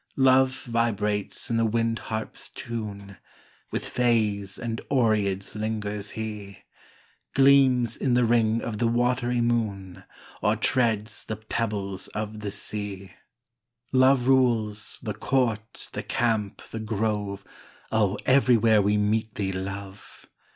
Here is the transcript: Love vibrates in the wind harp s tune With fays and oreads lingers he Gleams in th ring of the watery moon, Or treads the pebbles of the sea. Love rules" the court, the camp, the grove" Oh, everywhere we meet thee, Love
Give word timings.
Love 0.17 0.63
vibrates 0.63 1.51
in 1.51 1.57
the 1.57 1.63
wind 1.65 1.99
harp 2.09 2.31
s 2.33 2.49
tune 2.49 3.17
With 3.69 3.87
fays 3.87 4.57
and 4.57 4.81
oreads 4.89 5.53
lingers 5.53 6.09
he 6.17 6.57
Gleams 7.35 7.97
in 7.97 8.15
th 8.15 8.25
ring 8.27 8.61
of 8.63 8.79
the 8.79 8.87
watery 8.87 9.41
moon, 9.41 10.03
Or 10.41 10.55
treads 10.55 11.23
the 11.25 11.35
pebbles 11.35 12.07
of 12.17 12.39
the 12.39 12.49
sea. 12.49 13.11
Love 13.91 14.27
rules" 14.27 14.97
the 15.03 15.13
court, 15.13 15.89
the 15.93 16.01
camp, 16.01 16.63
the 16.71 16.79
grove" 16.79 17.45
Oh, 17.91 18.17
everywhere 18.25 18.81
we 18.81 18.97
meet 18.97 19.35
thee, 19.35 19.51
Love 19.51 20.25